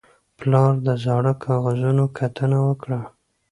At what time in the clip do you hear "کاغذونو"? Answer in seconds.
1.45-2.03